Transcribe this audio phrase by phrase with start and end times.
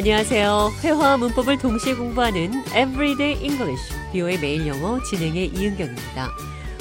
[0.00, 0.70] 안녕하세요.
[0.82, 6.30] 회화와 문법을 동시에 공부하는 Everyday English, 비오의 매일 영어 진행의 이은경입니다.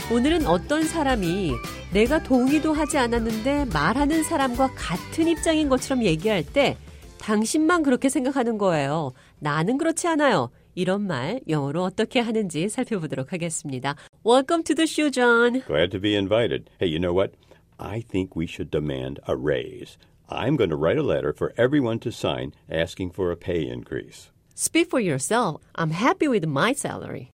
[0.10, 1.52] 오늘은 어떤 사람이
[1.92, 6.78] 내가 동의도 하지 않았는데 말하는 사람과 같은 입장인 것처럼 얘기할 때
[7.20, 9.12] 당신만 그렇게 생각하는 거예요.
[9.40, 10.50] 나는 그렇지 않아요.
[10.74, 13.98] 이런 말 영어로 어떻게 하는지 살펴보도록 하겠습니다.
[14.26, 15.62] Welcome to the show, John.
[15.68, 16.70] Glad to be invited.
[16.82, 17.34] Hey, you know what?
[17.78, 19.98] I think we should demand a raise.
[20.32, 24.30] I'm going to write a letter for everyone to sign asking for a pay increase.
[24.54, 25.62] Speak for yourself.
[25.76, 27.32] I'm happy with my salary.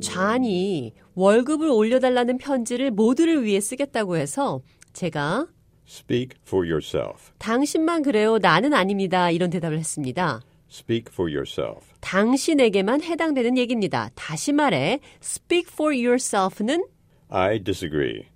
[0.00, 4.62] 잔이 월급을 올려달라는 편지를 모두를 위해 쓰겠다고 해서
[4.92, 5.46] 제가
[5.86, 7.32] Speak for yourself.
[7.38, 8.38] 당신만 그래요.
[8.38, 9.30] 나는 아닙니다.
[9.30, 10.40] 이런 대답을 했습니다.
[10.69, 11.93] Speak for yourself.
[12.01, 14.09] 당신에게만 해당되는 얘기입니다.
[14.15, 16.85] 다시 말해, speak for yourself는
[17.29, 18.27] I disagree.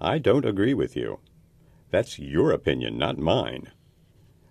[0.00, 1.18] I don't agree with you.
[1.90, 3.70] That's your opinion, not mine.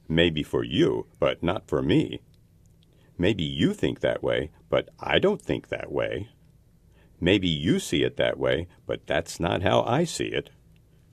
[0.08, 2.20] Maybe for you, but not for me.
[3.18, 6.30] Maybe you think that way, but I don't think that way.
[7.20, 10.50] Maybe you see it that way, but that's not how I see it.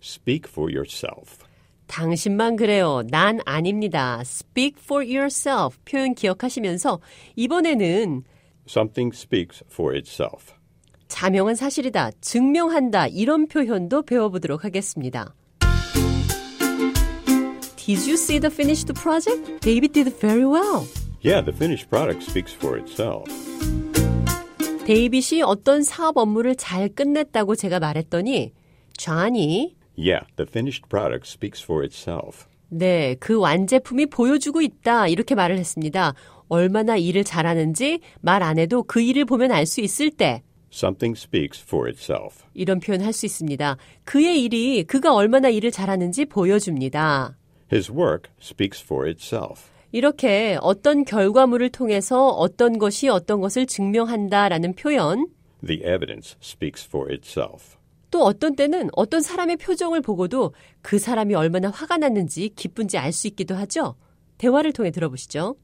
[0.01, 1.39] Speak for yourself.
[1.88, 3.04] 당신만 그래요.
[3.10, 4.20] 난 아닙니다.
[4.22, 7.00] speak for yourself 표현 기억하시면서
[7.36, 8.24] 이번에는
[8.68, 10.54] Something speaks for itself.
[11.08, 15.36] 자명한 사실이다, 증명한다 이런 표현도 배워보도록 하겠습니다.
[17.78, 19.60] Did you see the finished project?
[19.62, 20.88] David did very well.
[21.24, 23.26] Yeah, the finished product speaks for itself.
[24.86, 28.54] 데이빗이 어떤 사업 업무를 잘 끝냈다고 제가 말했더니
[28.98, 32.46] 좌니 Yeah, the finished product speaks for itself.
[32.70, 36.14] 네, 그 완제품이 보여주고 있다 이렇게 말을 했습니다.
[36.50, 40.42] 얼마나 일을 잘하는지 말 안 해도 그 일을 보면 알 수 있을 때
[40.74, 42.44] Something speaks for itself.
[42.54, 43.78] 이런 표현 할 수 있습니다.
[44.04, 47.38] 그의 일이 그가 얼마나 일을 잘하는지 보여줍니다.
[47.72, 49.62] His work speaks for itself.
[49.94, 55.28] 이렇게 어떤 결과물을 통해서 어떤 것이 어떤 것을 증명한다라는 표현,
[55.66, 57.78] The evidence speaks for itself.
[58.16, 63.28] 또 어떤 때는 어떤 사람의 표정을 보고도 그 사람이 얼마나 화가 났는지 기쁜지 알 수
[63.28, 63.96] 있기도 하죠.
[64.38, 65.58] 대화를 통해 들어보시죠.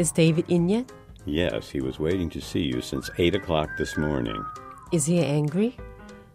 [0.00, 0.92] Is David in yet?
[1.26, 4.42] Yes, he was waiting to see you since 8 o'clock this morning.
[4.92, 5.76] Is he angry?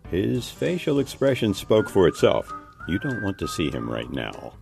[0.10, 2.48] His facial expression spoke for itself.
[2.88, 4.54] You don't want to see him right now.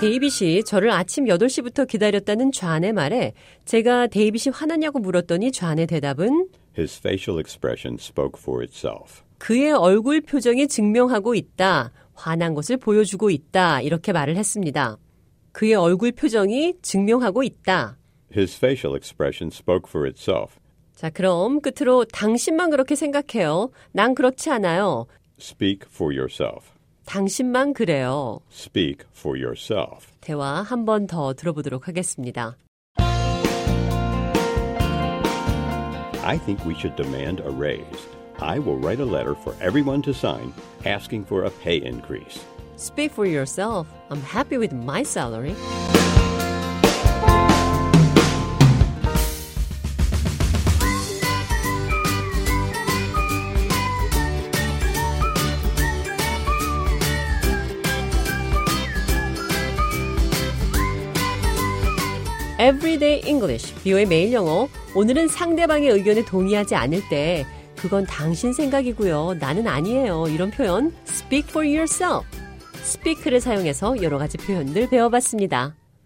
[0.00, 3.32] 데이빗이 저를 아침 8시부터 기다렸다는 좌안의 말에
[3.64, 6.48] 제가 데이빗이 화났냐고 물었더니 좌안의 대답은
[6.78, 9.24] His facial expression spoke for itself.
[9.38, 11.90] 그의 얼굴 표정이 증명하고 있다.
[12.14, 13.80] 화난 것을 보여주고 있다.
[13.80, 14.98] 이렇게 말을 했습니다.
[15.50, 17.98] 그의 얼굴 표정이 증명하고 있다.
[18.36, 20.54] His facial expression spoke for itself.
[20.94, 23.70] 자, 그럼 끝으로 당신만 그렇게 생각해요.
[23.90, 25.06] 난 그렇지 않아요.
[25.40, 26.77] Speak for yourself.
[27.07, 28.39] 당신만 그래요.
[28.51, 30.07] Speak for yourself.
[30.21, 32.55] 대화 한 번 더 들어보도록 하겠습니다.
[36.25, 38.07] I think we should demand a raise.
[38.39, 40.53] I will write a letter for everyone to sign
[40.85, 42.39] asking for a pay increase.
[42.77, 43.87] Speak for yourself.
[44.09, 45.55] I'm happy with my salary.
[62.60, 64.68] Everyday English, 비오의 매일 영어.
[64.96, 67.46] 오늘은 상대방의 의견에 동의하지 않을 때
[67.76, 69.36] 그건 당신 생각이고요.
[69.38, 70.26] 나는 아니에요.
[70.28, 72.26] 이런 표현 speak for yourself.
[72.82, 75.77] speak를 사용해서 여러 가지 표현들 배워봤습니다.